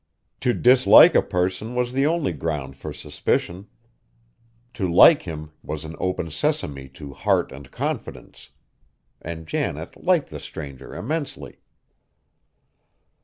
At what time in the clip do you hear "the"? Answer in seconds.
1.93-2.07, 10.31-10.39